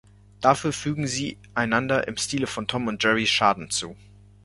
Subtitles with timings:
[0.39, 3.95] Dafür fügen sie einander im Stile von Tom und Jerry Schaden zu.